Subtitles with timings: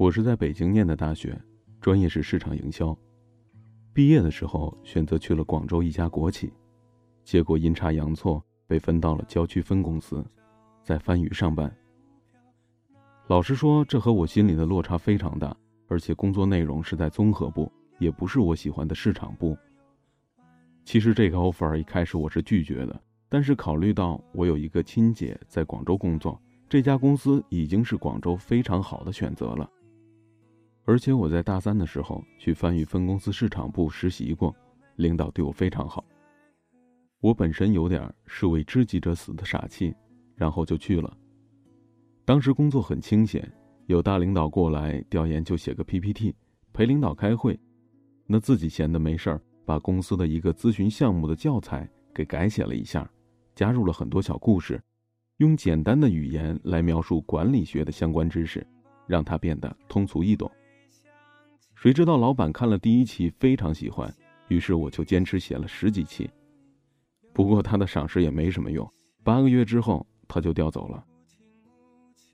[0.00, 1.38] 我是在北京念的大学，
[1.78, 2.96] 专业是市场营销。
[3.92, 6.50] 毕业的时候选择去了广州一家国企，
[7.22, 10.24] 结果阴差阳错被分到了郊区分公司，
[10.82, 11.70] 在番禺上班。
[13.26, 15.54] 老实说，这和我心里的落差非常大，
[15.86, 19.54] 而且工作内容是在综合部，也不是我喜欢的市场部。
[20.82, 26.40] 其实这个 offer 一开始我是拒绝的，但是考虑到我有一个亲姐在广州工作，
[26.70, 29.70] 这家公司已经是广州非常好的选择了。
[30.84, 34.54] 而且我在大三的时候去番禺分公司市场部实习过，
[34.96, 36.04] 领导对我非常好。
[37.20, 39.94] 我本身有点是为知己者死的傻气，
[40.34, 41.16] 然后就去了。
[42.24, 43.46] 当时工作很清闲，
[43.86, 46.34] 有大领导过来调研就写个 PPT，
[46.72, 47.58] 陪领导开会。
[48.26, 53.08] 那自己闲的没事儿，把公司的一个咨询项目的教材给改写了一下，
[53.54, 54.80] 加入了很多小故事，
[55.36, 58.66] 用简单的语言来描述管理学的相关知识，
[59.06, 60.50] 让它变得通俗易懂。
[61.80, 64.14] 谁知道老板看了第一期非常喜欢，
[64.48, 66.28] 于是我就坚持写了十几期。
[67.32, 68.86] 不过他的赏识也没什么用，
[69.24, 71.02] 八个月之后他就调走了。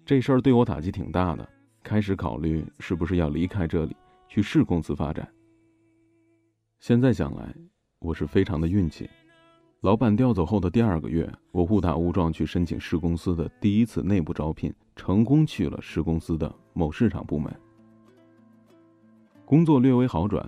[0.05, 1.49] 这事儿对我打击挺大的，
[1.85, 5.33] 开始考虑是不是要离开这里去市公司发展。
[6.81, 7.55] 现在想来，
[8.01, 9.09] 我是非常的运气。
[9.83, 17.57] 老板调走后的第二个月，我误打误撞去申请市公司的第一次内部招聘，成功去了市公司的某市场部门。
[19.47, 20.45] 工作略微好转，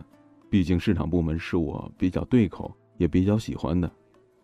[0.51, 3.89] 毕竟市场部门是我比较对口也比较喜欢的，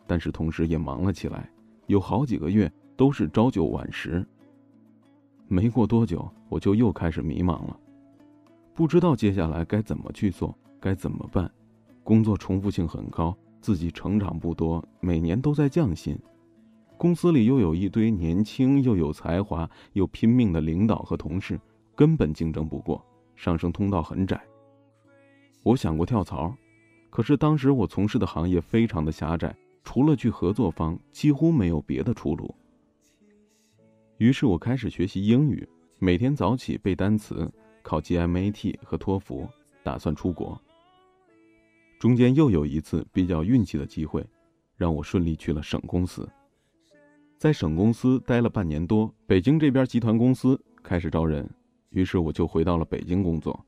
[0.07, 1.51] 但是同时也忙了起来，
[1.89, 4.25] 有好几个月都是朝九晚十。
[5.49, 7.77] 没过多久，我就又开始迷茫了，
[8.73, 11.51] 不知道接下来该怎么去做，该怎么办。
[12.05, 16.17] 工作重复性很高，自己成长不多，每年都在降薪。
[16.97, 21.61] 公司里又有一堆年轻又有才华又拼命的领导和同事，
[21.97, 23.05] 根本竞争不过。
[23.37, 24.41] 上升通道很窄。
[25.63, 26.55] 我想过跳槽，
[27.11, 32.55] 可是当时我从事的行业非常的狭窄，除了去合作方，几乎没有别的出路。
[34.19, 35.69] 于是我开始学习英语，
[35.99, 37.51] 每天早起背单词，
[37.83, 39.49] 考 GMAT 和托福，
[39.83, 40.61] 打算出国。
[41.99, 44.25] 中间又有一次比较运气的机会，
[44.77, 46.29] 让我顺利去了省公司。
[47.39, 51.49] 在省公司待了半年多，北京这边集团公司开始招人。
[51.95, 53.65] 于是我就回到了北京工作，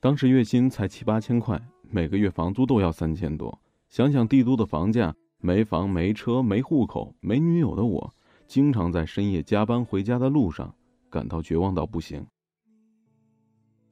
[0.00, 3.56] 当时月薪才七八千块，每个月房租都要三千多。
[3.88, 8.12] 想想帝都的房价，没房没车没户口没女友的我，
[8.48, 10.74] 经常在深夜加班回家的路上，
[11.08, 12.26] 感到绝望到不行。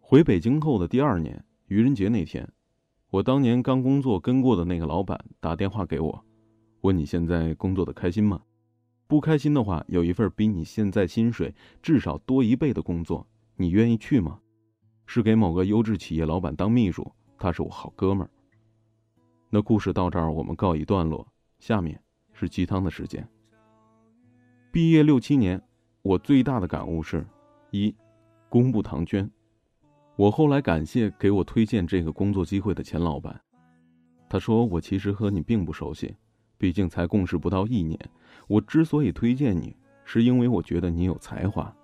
[0.01, 2.49] 回北京后的第二年，愚人节那天，
[3.11, 6.25] 我当年刚工作跟过的那个老板打电话给我，
[6.81, 8.43] 问你现在工作的开心吗？
[9.07, 13.25] 不开心的话，有一份比你现在薪水至少多一倍的工作。
[13.57, 14.39] 你愿意去吗？
[15.07, 18.31] 是给某个优质企业老板当秘书，他是我好哥们儿。
[19.49, 21.27] 那故事到这儿我们告一段落，
[21.59, 21.99] 下面
[22.33, 23.27] 是鸡汤的时间。
[24.71, 25.63] 毕业六七年，
[26.03, 27.27] 我最大的感悟是：
[27.71, 27.95] 一，
[28.49, 29.31] 功不唐捐。
[30.17, 33.41] 我后来感谢给我推荐这个工作机会的钱老板，
[34.29, 36.15] 他说我其实和你并不熟悉，
[36.59, 37.99] 毕竟才共事不到一年。
[38.49, 39.75] 我之所以推荐你，
[40.05, 41.75] 是因为我觉得你有才华。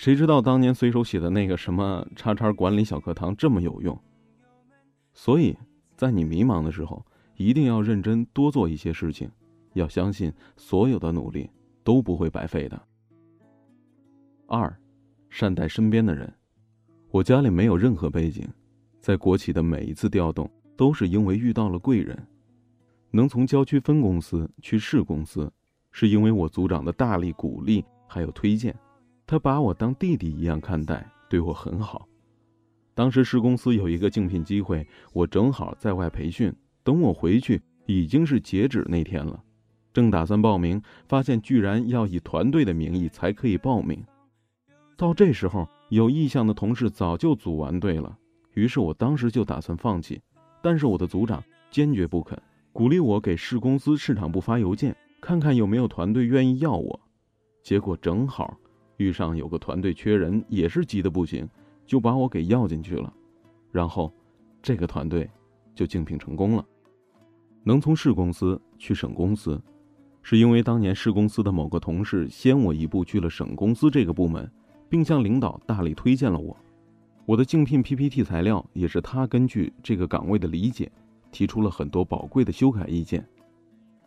[0.00, 3.94] 谁知道当年随手写的那个什么“叉叉管理小课堂”这么有用？
[5.12, 5.54] 所以，
[5.94, 7.04] 在你迷茫的时候，
[7.36, 9.30] 一定要认真多做一些事情，
[9.74, 11.50] 要相信所有的努力
[11.84, 12.82] 都不会白费的。
[14.46, 14.74] 二，
[15.28, 16.32] 善待身边的人。
[17.10, 18.48] 我家里没有任何背景，
[19.00, 22.18] 在国企的每一次调动都是因为遇到了贵人，
[23.10, 25.52] 能从郊区分公司去市公司，
[25.92, 28.74] 是因为我组长的大力鼓励还有推荐。
[29.30, 32.08] 他把我当弟弟一样看待，对我很好。
[32.96, 36.52] 当时市公司有一个竞聘机会，我正好在外培训。
[36.82, 39.40] 等我回去，已经是截止那天了。
[39.92, 44.04] 正打算报名，发现居然要以团队的名义才可以报名。
[44.96, 48.18] 到这时候，有意向的同事早就组完队了。
[48.54, 50.20] 于是我当时就打算放弃，
[50.60, 51.40] 但是我的组长
[51.70, 52.36] 坚决不肯，
[52.72, 57.00] 鼓励我给市公司市场部发邮件，看看有没有团队愿意要我。
[57.62, 58.58] 结果正好。
[59.00, 61.48] 遇上有个团队缺人，也是急得不行，
[61.86, 63.10] 就把我给要进去了。
[63.72, 64.12] 然后，
[64.60, 65.28] 这个团队
[65.74, 66.64] 就竞聘成功了。
[67.64, 69.58] 能从市公司去省公司，
[70.22, 74.50] 是因为当年市公司的某个同事先我一步去了省公司这个部门，
[74.88, 76.54] 并向领导大力推荐了我。
[77.24, 80.92] 我的竞聘 PPT 材料也是他根据这个岗位的理解，
[81.30, 83.26] 提出了很多宝贵的修改意见。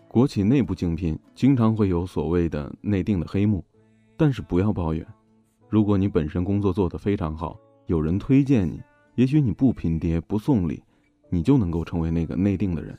[0.07, 3.63] 国企内部竞聘经常会有所谓的内定的黑幕。
[4.15, 5.05] 但是不要抱怨，
[5.69, 8.81] 如果你本身工作做得非常好，有人推荐你，
[9.15, 10.83] 也许你不拼爹不送礼，
[11.29, 12.97] 你就能够成为那个内定的人。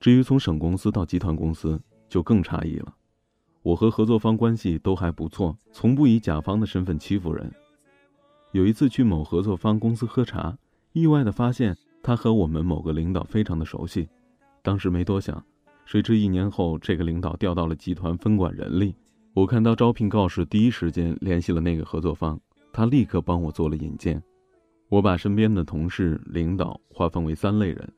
[0.00, 2.94] 至于从省公司到集团公司，就更差异了。
[3.62, 7.52] 我和合作方关系都还不错，从不以甲方的身份欺负人。
[8.52, 10.56] 有一次去某合作方公司喝茶，
[10.92, 14.08] 意外的发现他和我们某个领导非常的熟悉。
[14.62, 15.44] 当时没多想，
[15.84, 18.94] 谁知一年后，这个领导调到了集团分管人力。
[19.38, 22.36] 我看到招聘告示，第一时间联系了那个合作方，
[22.72, 24.20] 他立刻帮我做了引荐。
[24.88, 27.88] 我把身边的同事、领导划分为三类人：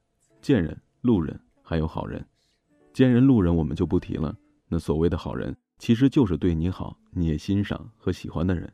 [0.42, 2.22] 贱人、路人，还有好人。
[2.92, 4.36] 贱人、路人我们就不提了。
[4.68, 8.70] 那所谓的好人，其实就是对你好、你也欣赏和喜欢的人。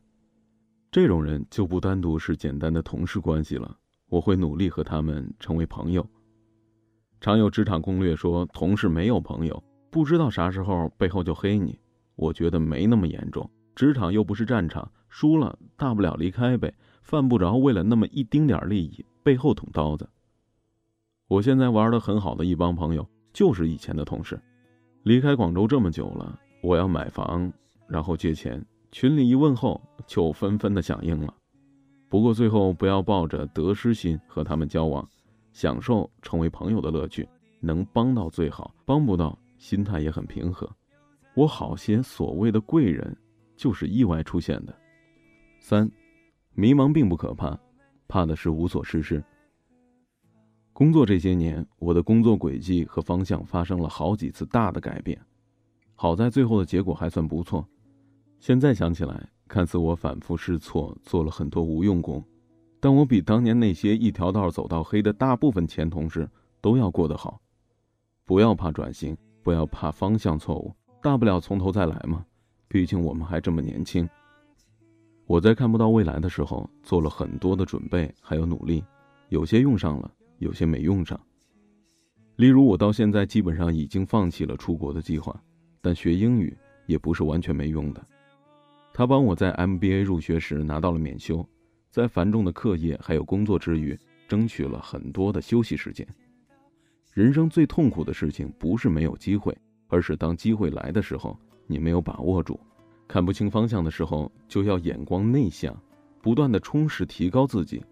[0.90, 3.76] 这种人就不单独是简单的同事关系了，
[4.08, 6.04] 我会努力和他们成为朋友。
[7.20, 11.78] 常有职场攻略说，同事没有朋友，不知道啥时候背后就黑你。
[12.16, 20.08] 我觉得没那么严重，职场又不是战场，输了大不了离开呗，犯不着为了那么一丁点利益背后捅刀子。
[21.28, 24.40] 我现在玩的很好的一帮朋友，就是以前的同事，
[25.02, 27.52] 离开广州这么久了，我要买房，
[27.86, 31.34] 然后借钱，群里一问候就纷纷的响应了。
[32.08, 35.06] 不过最后不要抱着得失心和他们交往，
[35.52, 37.28] 享受成为朋友的乐趣，
[37.60, 40.70] 能帮到最好，帮不到心态也很平和。
[41.36, 43.14] 我好些所谓的贵人，
[43.56, 44.74] 就是意外出现的。
[45.60, 45.90] 三，
[46.54, 47.58] 迷茫并不可怕，
[48.08, 49.22] 怕的是无所事事。
[50.72, 55.20] 工作这些年，我的工作轨迹和方向发生了好几次大的改变，
[55.94, 57.68] 好在最后的结果还算不错。
[58.40, 62.24] 现在想起来，看似我反复试错，做了很多无用功，
[62.80, 66.26] 但我比当年那些一条道走到黑的大部分前同事
[66.62, 67.38] 都要过得好。
[68.24, 70.74] 不要怕转型，不要怕方向错误。
[71.06, 72.26] 大不了从头再来嘛，
[72.66, 74.08] 毕竟我们还这么年轻。
[75.24, 78.82] 我在看不到未来的时候做了很多的准备，还有努力，
[79.28, 80.10] 有些用上了，
[80.40, 81.16] 有些没用上。
[82.34, 85.40] 例如，我到现在基本上已经放弃了出国的计划，
[85.80, 86.52] 但学英语
[86.86, 88.04] 也不是完全没用的。
[88.92, 91.48] 他帮我在 MBA 入学时拿到了免修，
[91.88, 96.04] 在繁重的课业还有工作之余，争取了很多的休息时间。
[97.12, 99.56] 人生最痛苦的事情不是没有机会。
[99.88, 102.58] 而是当机会来的时候，你没有把握住，
[103.06, 105.76] 看不清方向的时候，就要眼光内向，
[106.20, 107.82] 不断的充实提高自己，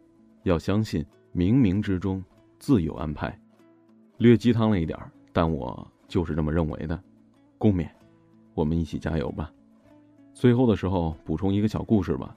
[0.43, 1.05] 要相信
[1.35, 2.23] 冥冥之中
[2.58, 3.38] 自有安排。
[4.19, 7.02] 略鸡汤了一点儿但我就是这么认为的。
[7.58, 7.88] 共勉，
[8.55, 9.50] 我们一起加油吧。
[10.32, 12.37] 最后的时候补充一个小故事吧。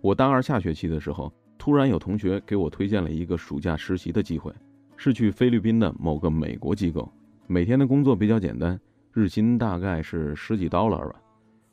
[0.00, 4.52] 我大二下学期的时候，突然有同学给我推荐了一个暑假实习的机会，
[4.96, 7.10] 是去菲律宾的某个美国机构。
[7.50, 8.78] 每天的工作比较简单，
[9.10, 11.14] 日薪大概是十几刀了吧。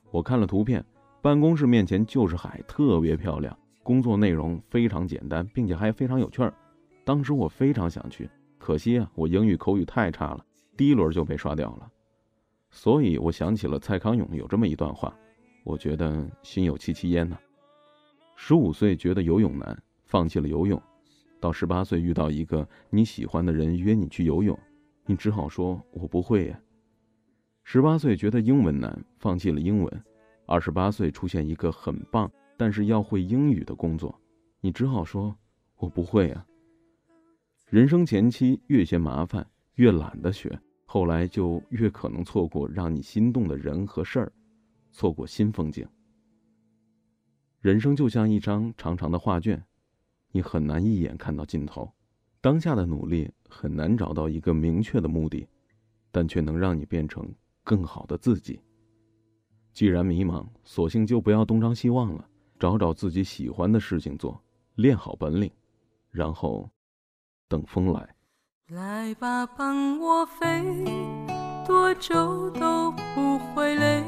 [0.10, 0.82] 我看了图片，
[1.22, 3.56] 办公室面前就是海，特别漂亮。
[3.84, 6.54] 工作内容非常简单，并且还非常有趣儿。
[7.04, 10.46] 当时我非常想去，可惜啊，我英语口语太差了，
[10.78, 11.92] 第一轮就被刷掉了。
[12.72, 15.14] 所以我想起了蔡康永有这么一段话，
[15.66, 17.38] 我觉得心有戚戚焉呢。
[18.38, 20.80] 十五岁觉得游泳难，放弃了游泳；
[21.42, 24.58] 到十八岁遇到一个你喜欢的人约你去游泳。
[25.06, 26.60] 你只好说：“我不会呀。”
[27.64, 29.90] 十八岁觉得英文难，放弃了英文；
[30.46, 34.20] 二十八岁出现一个很棒，但是要会英语的工作，
[34.62, 35.36] 你只好说
[35.78, 36.46] ：“我不会呀。”
[37.70, 44.32] 人生前期越嫌麻烦，越懒得学，后来就越可能错过让你心动的人和事儿，
[44.92, 45.88] 错过新风景。
[47.60, 49.64] 人生就像一张长长的画卷，
[50.32, 51.92] 你很难一眼看到尽头。
[52.46, 55.48] 当下的努力很难找到一个明确的目的，
[56.12, 57.28] 但却能让你变成
[57.64, 58.62] 更好的自己。
[59.74, 62.24] 既然迷茫，索性就不要东张西望了，
[62.60, 64.40] 找找自己喜欢的事情做，
[64.76, 65.52] 练好本领，
[66.12, 66.70] 然后
[67.48, 68.16] 等风来。
[68.68, 70.86] 来吧，帮我飞，
[71.66, 74.04] 多久都不会累。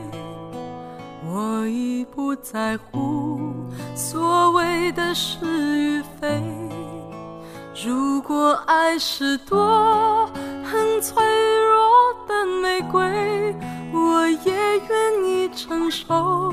[1.25, 3.39] 我已不在乎
[3.95, 5.39] 所谓的是
[5.79, 6.39] 与非。
[7.85, 10.27] 如果爱是朵
[10.63, 11.23] 很脆
[11.59, 11.85] 弱
[12.27, 13.55] 的玫瑰，
[13.93, 14.51] 我也
[14.89, 16.51] 愿意承受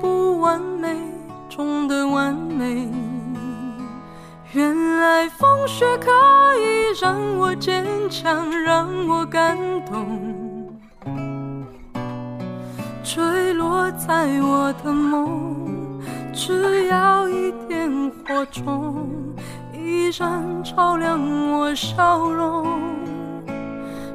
[0.00, 0.96] 不完美
[1.50, 2.90] 中的完美。
[4.54, 6.10] 原来风雪可
[6.58, 10.72] 以让我坚强，让我感动。
[13.04, 16.00] 坠落在我的梦，
[16.32, 19.27] 只要一点火种。
[20.08, 21.20] 依然照亮
[21.52, 22.66] 我笑容。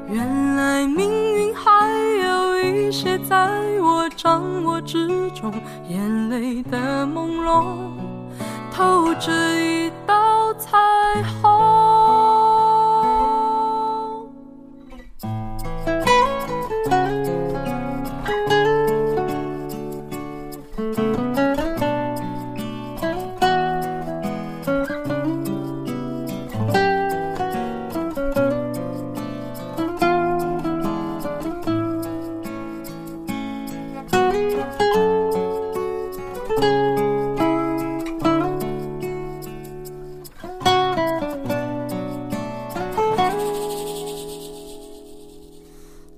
[0.08, 1.88] 原来命运还
[2.20, 3.48] 有一些在
[3.80, 5.30] 我掌握之。
[5.30, 5.52] 中，
[5.88, 7.64] 眼泪的朦胧，
[8.72, 10.76] 透着一道彩
[11.40, 11.73] 虹。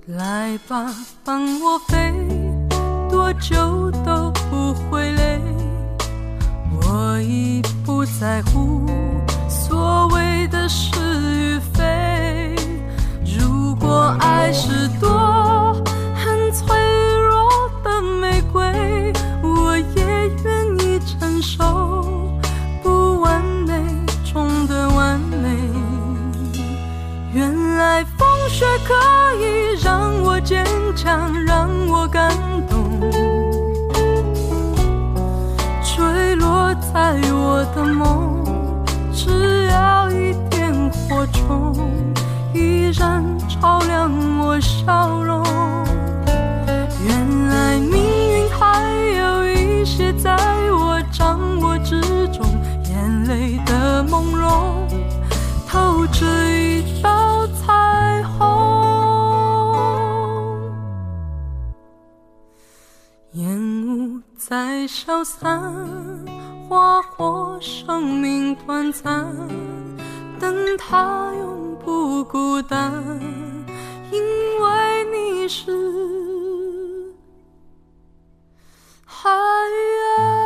[0.07, 0.87] 来吧，
[1.25, 2.15] 伴我飞，
[3.11, 5.41] 多久都不会累。
[6.71, 8.87] 我已不在乎
[9.49, 10.97] 所谓的是
[11.33, 12.55] 与非。
[13.37, 15.26] 如果爱是多
[28.59, 28.95] 却可
[29.39, 30.65] 以让我坚
[30.97, 32.33] 强，让我感
[32.71, 32.99] 动。
[35.83, 38.43] 坠落在我的梦，
[39.13, 41.77] 只要一点火种，
[42.55, 45.36] 依然照亮我笑容。
[64.87, 65.73] 消散，
[66.69, 69.27] 花火，生命短暂。
[70.39, 72.93] 等他永不孤单，
[74.13, 74.23] 因
[74.61, 75.73] 为你是
[79.05, 80.46] 海岸。